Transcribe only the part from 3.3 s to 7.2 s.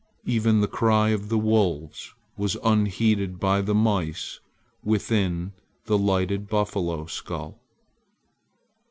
by the mice within the lighted buffalo